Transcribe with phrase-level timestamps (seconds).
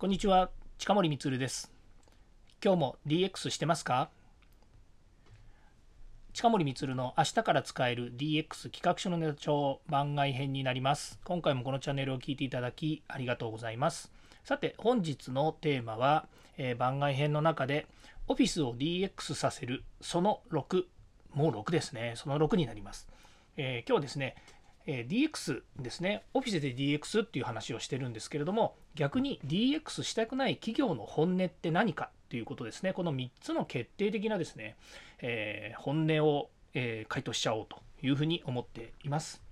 [0.00, 1.72] こんにちは近森光です。
[2.64, 4.10] 今日も DX してますか？
[6.32, 11.18] 近森光の明日から使える DX 企画書のネタ帳番外編になります。
[11.24, 14.12] 今回もこのチャンネルを聞いていただきありがとうございます。
[14.44, 16.28] さて本日のテーマは、
[16.58, 17.88] えー、番外編の中で
[18.28, 20.84] オフィスを DX させるその6
[21.34, 22.12] もう6ですね。
[22.14, 23.08] その6になります、
[23.56, 24.36] えー、今日ですね
[24.90, 34.76] え DX ですね、オフィスで DX っていう話をしてるんですけれども、逆に DX したくない企業の本音って何かということですね、この3つの決定的なですね、
[35.20, 39.42] えー、本音を、えー、回答しちゃおうというふうに思っています。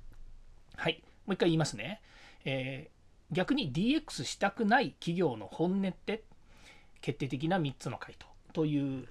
[0.74, 2.00] はい、もう一回言いますね。
[2.46, 6.23] えー、逆に DX したくない企業の本音って
[7.02, 9.06] 決定的な3つの回答という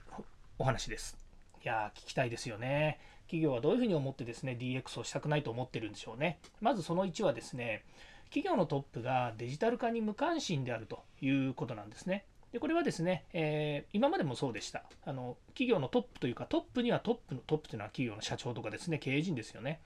[0.57, 1.19] お話です。
[1.63, 2.99] いやー、聞きたいですよね。
[3.27, 6.39] 企業はどういうふうに思ってですね DX をしたくないと思ってるんでしょうね。
[6.61, 7.83] まずその1はですね
[8.25, 12.25] 企業のトップがデジタル化に無関心であるということなんですね。
[12.55, 15.35] でこれはですね、えー、今までもそうでしたあの。
[15.49, 19.81] 企業のトップというか、トップにはトップのトップというのは企業の社長とかですね、経営陣ですよね。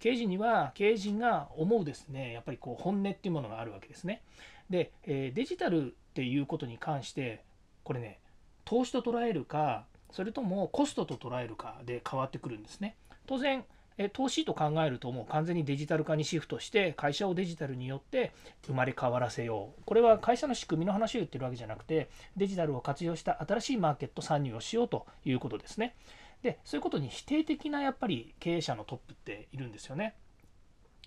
[0.00, 4.22] 経営陣には経営陣が思うですね、やっぱりこう本音っていうものがあるわけですね。
[4.68, 7.42] で、えー、デジタルっていうことに関して、
[7.84, 8.18] これね、
[8.66, 12.96] 投資と捉えるか、それともコストと捉えるかで変わってくるんですね。
[13.26, 13.64] 当然
[14.02, 18.32] え投資と考えるともう完全にデジタル化にシフトして会社をデジタルによって
[18.66, 19.82] 生まれ変わらせよう。
[19.84, 25.94] これは会社の仕組みの話を言ってるわけじゃなくてデジタルを活用した新しいマーケット参入をしようということですね。
[26.42, 30.14] でそういうことに否定的なやっぱり経営者のトップっているんですよね。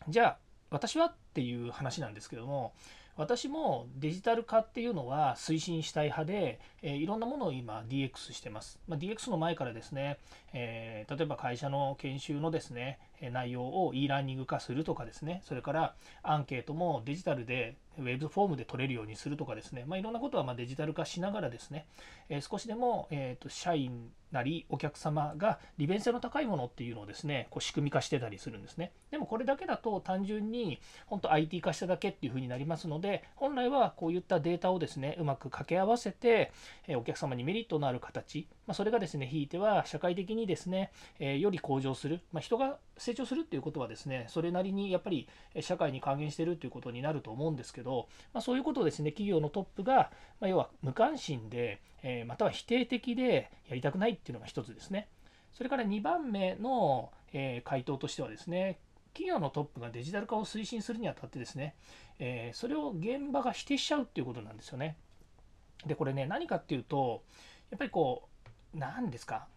[0.07, 0.37] じゃあ
[0.69, 2.73] 私はっていう話なんですけども
[3.15, 8.79] 私もデジタル化っていうのは推進したい派で、え、いろんなものを今 DX してます。
[8.87, 10.17] まあ、DX の前からですね、
[10.51, 12.99] えー、例えば会社の研修のですね、
[13.31, 21.85] 内容を e ラーニング化するとかですね、それからアンケートもデジタルでウェブフォームで取れるようにするとかですね、まあ、いろんなことはまデジタル化しながらですね、
[22.29, 28.91] えー、少しでも、えーと、社員なりお客様が利便性の高いものっていうのをですね、こう仕組み化してたりするんですね。
[29.11, 36.51] でもこれだけだと単純に本当 IT 化しただけっていうふうになりますので、で本来はこういったデータをですね、うまく掛け合わせて、
[36.95, 45.27] お客様にメリットのある形、ま、それがですね、ひいては社会的にですね、より向上する、ま、人が成長するっていうことはですね、それなりにやっぱり
[45.59, 50.09] 社会に還元してるっていうことになると思うんですけど、ま、そういうことをですね、企業のトップが、
[50.39, 51.81] ま要は無関心で、
[52.25, 55.09] または否定的でやりたくないっていうのが一つですね。
[55.51, 57.11] それから2番目の、
[57.65, 58.79] 回答としてはですね、
[59.13, 61.75] 企業のトップがデジタル化を推進するにあたってですね、
[62.19, 64.97] えそれを現場が否定しちゃうっていうことなんですよね。
[65.85, 67.23] で、これね、何かっていうと、
[67.69, 68.27] やっぱりこ
[68.73, 69.47] う、何ですか、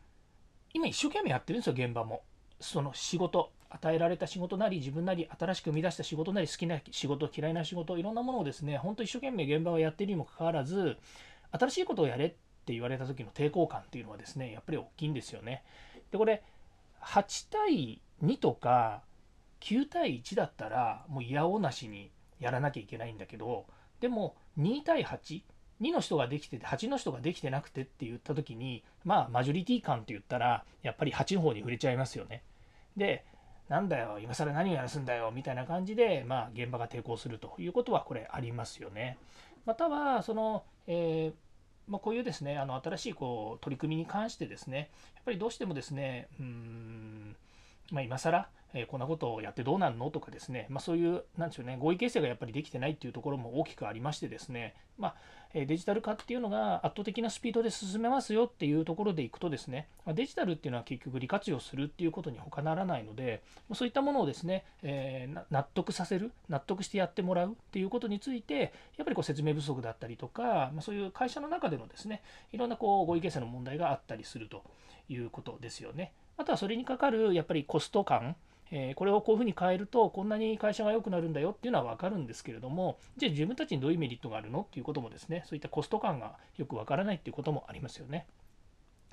[0.74, 2.22] 今一生懸命やってるんですよ、現場も。
[2.60, 10.96] その仕事、与えられた仕事なり、自分なり、新しく生み出した仕事なり、好きな仕事、嫌いな仕事、いろんなものをですね、本当一生懸命現場をやってるにもかかわらず、
[11.52, 15.64] 新しいことをやれって言われた時の抵抗感っていうのはですね、やっぱり大きいんですよね。
[16.10, 16.42] で、これ、
[17.02, 19.02] 8対2とか
[19.60, 23.66] 9対1だったら、もういやおなしにやらなきゃいけないんだけど、
[24.00, 25.42] でも2対8、
[25.80, 32.42] 2の人ができてて8の人ができてなくてって言った時にまあマジョリティ感って言ったらやっぱり8の方に触れちゃいますよね。
[32.96, 33.24] で
[33.68, 39.18] なんだよ今更何をやらすんだよみたいな感じでまあ現場が抵抗するということはこれありますよね。
[39.66, 47.36] またはその、えーまあ、こういうですねあの新しいこう取り組みに関してですねやっぱりどうしてもですねうん
[47.90, 55.14] まあ、今更、えー、こんなことをやってどうなんのとかですね、まあ、そういう、なんでしょうね、合意形成がやっぱりできてないっていうところも大きくありましてですね、まあ、
[55.54, 63.42] デジタル化っていうのが圧倒的なスピードで進めますよっていうところでいくとですね、まデジタルっていうのは結局利活用するっていうことに他ならないので、
[63.72, 74.62] そういったものをですね、えー、納得させる、納得してやってもらうっていうことについて、やっぱりこう説明不足だったりとか、まそういう会社の中でのですね、いろんなこう合意形成の問題があったりすると
[75.08, 76.12] いうことですよね。
[76.36, 78.36] あとはそれにかかるやっぱりコスト感、
[78.70, 84.62] え、これをこういうふうに変えるとこんなに会社が良くなるんだよっていうのは分かるんですけれどもじゃあ自分たちにどういうメリットがあるの？
[84.62, 88.26] っていうこともですねそういったコスト感がよく分からないっていうこともありますよね。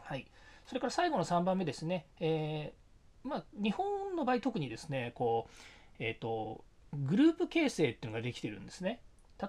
[0.01, 0.27] はい、
[0.65, 5.53] それから最後の3番目ですね、えー、まあ、日本の場合特にですねこう、
[5.99, 6.63] えーと
[6.93, 9.01] グループ形成っていうのができてるんですね。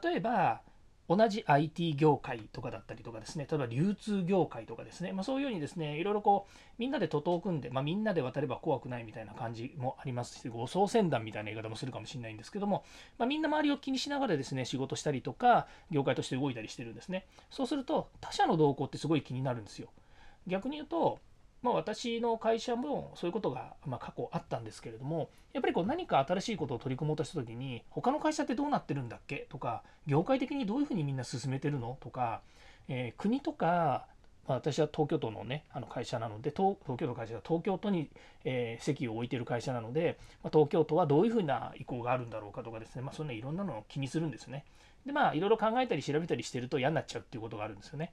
[0.03, 0.63] 例えば
[1.09, 12.85] 同じ IT 業界とかだったりとかですね、例えば流通業界とかですね、まあ、そういうようにですね、いろいろこう、みんなで徒党を組んで、まあ、みんなで渡れば怖くないみたいな感じもありますし、護送船団みたいな言い方もするかもしれないんですけども、
[13.19, 17.27] まあ、みんな周りを気にしながらですね、仕事したりとか、業界として動いたりしてるんですね。
[17.51, 19.91] そうすると、他社の動向ってすごい気になるんですよ。
[20.47, 21.19] 逆に言うと、
[21.65, 29.47] まあ、私の会社もそういうことが、ま過去あったんですけれどもやっぱりこう何か新しいことを取り組もうとした時に他の会社ってどうなってるんだっけ？
[29.49, 31.97] とか業界的にどういうふうにみんな進めてるの？
[32.01, 32.43] とか、
[32.89, 34.07] えー、国とか
[34.47, 38.11] まあ、私は東京都のねあの会社なので東京都の会社は東京都に、
[38.45, 44.67] えー、席を置いてる会社なので、まあ、東京都はどういうふうな意向があるんだろうかとかですね、まあ、そんないろんなのを気にするんですね。
[45.07, 48.13] でまあいろいろ考えたり調べたりしてると嫌になっちゃうっていうことがあるんですよね。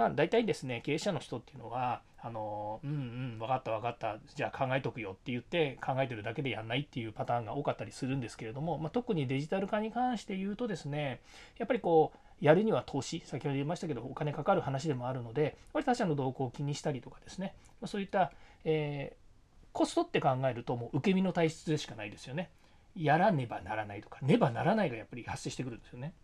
[0.00, 2.94] まあ、大体ですね、経営者の人っていうのは、あの、うんう
[3.36, 11.20] ん、分かった分かった、じゃあ考えとくよって言って考えてるだけでやんないっていうパターンが多かったりするんですけれども、まあ、特にデジタル化に関して言うとですね、
[11.58, 18.32] やっぱりこう、やるには投資、先ほど言いましたけど、お金かかる話でもあるので、やっぱり他社の動向を気にしたりとかですね、まあ、そういった、
[18.64, 22.50] えー、コストって考えると、もう受け身の体質でしかないですよね。
[22.96, 26.14] やらねばならないとか、ねばならないがやっぱり発生してくるんですよね。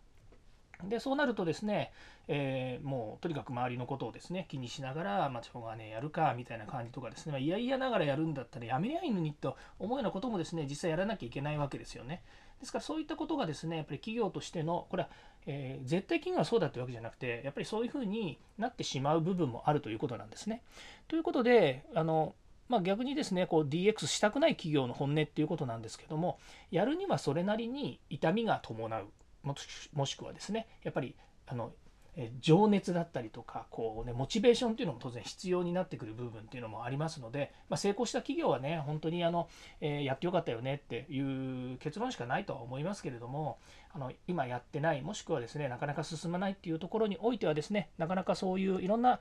[0.83, 1.91] でそうなるとですね、
[2.27, 12.21] えー、もうとにかく周りのことをですね気にしながら、まあ、しょうがねやるかみたいな感じとかですね、まあ、いやいやながらやるんだったらやめりゃいいのにと思うようなこともですね実際やらなきゃいけないわけですよね。
[12.59, 15.09] ですからそういったことがですねやっぱり企業としてのこれは、
[15.45, 20.61] えー、絶対企業はそうだってわけじゃなくてやっぱりそういうふうになってしまう部分もあるということなんですね。
[21.07, 22.35] ということであの
[22.69, 26.37] まあ、逆にですねこう DX したくない企業の本音っていうことなんですけども
[26.69, 29.05] やるにはそれなりに痛みが伴う
[29.43, 31.15] もしくはですねやっぱり
[31.47, 31.71] あの
[32.39, 39.47] 情熱だったりとかこう、ね、モチベーションっていうのも当然必要になってくる部分っていうのもありますので、まあ、成功した企業はね本当にあの、
[39.81, 41.19] えー、やってよかったよねってい
[41.73, 43.59] う結論しかないとは思いますけれども
[43.93, 49.19] あの今やってないもしくはですねなかなか進まないっていうところにおいてはですねなかなかそういういろんな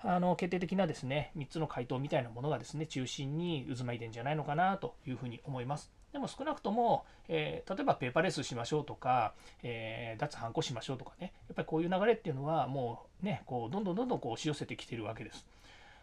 [0.00, 6.03] あの決定的なですね3つの回答みたいなものがですね中心に渦巻いてんじゃないのかなというふうに思います。
[6.14, 9.34] でも少なくとも、えー、例えばペーパーレスしましょうとか、
[9.64, 15.44] えー、脱ハンコしましょうとかね、やっぱりこういう流れっていうのはもうね、こうどんどんどんどんこう押し寄せてきてるわけです。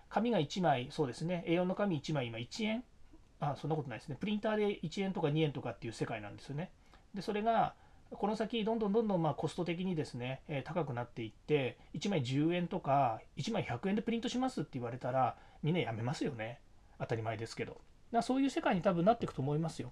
[0.09, 2.83] 紙が1枚、そうですね、A4 の紙1枚、今1円
[3.39, 4.17] あ、そんなことないですね。
[4.19, 6.71] プリンターで1円とか2円とかっていう世界なんですよね。
[7.15, 7.73] で、それが、
[8.11, 16.59] この先、どんどんどんどんまあコスト的にですね、え、高くなっていって、1枚10円とか、1枚100円でプリントしますって言われたら、みんなやめますよね。
[16.99, 17.79] 当たり前ですけど。
[18.11, 19.91] だそういう世界に多分なっていくと思いますよ。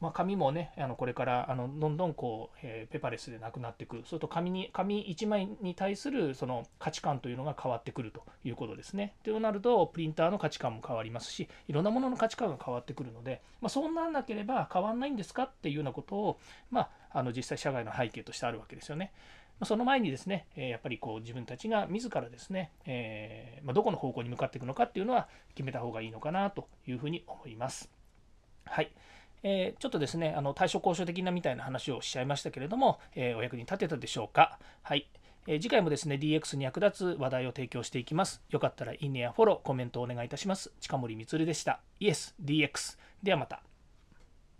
[0.00, 9.14] まあ、紙もねあのこれからあのどんどんこう、えー、ペパレスでなくなっていくそれと紙に紙1枚に対するその価値観というのが変わってくるということですね。
[9.24, 16.38] となるとプリンターの価値観も変わりますしいろんなものの価値観が変わってくるので、まあ、そうならなければ変わんないんですかっていうようなことを、
[16.70, 19.12] まあ、あの実際社会の背景としてあるわけですよね。
[19.64, 27.90] その前にですね、やっぱりこう自分たちが自らですね、えー、まあ、どこの方向に向かっていくのかっていうのは決めた方がいいのかなというふうに思います。
[28.64, 28.90] はい。
[29.42, 34.58] えー、ちょっとですね、あの対処交渉的なみたいな話をしちゃいましたけれども、えー、お役に立てたでしょうか。
[34.82, 35.08] はい。
[35.46, 38.42] え、次回もですね、DX に役立つ話題を提供していきます。
[38.50, 40.72] よかったらいいねやフォロー、コメントをお願いいたします。
[40.80, 41.80] 近森光でした。
[41.98, 42.98] イエス DX。
[43.22, 43.69] ではまた。